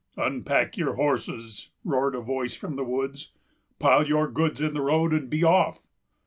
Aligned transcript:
"Unpack 0.17 0.77
your 0.77 0.95
horses," 0.95 1.69
roared 1.83 2.15
a 2.15 2.21
voice 2.21 2.55
from 2.55 2.75
the 2.75 2.83
woods, 2.83 3.33
"pile 3.77 4.03
your 4.07 4.27
goods 4.27 4.59
in 4.59 4.73
the 4.73 4.81
road, 4.81 5.13
and 5.13 5.29
be 5.29 5.43
off." 5.43 5.85